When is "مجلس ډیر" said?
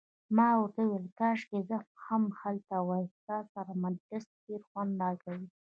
3.85-4.61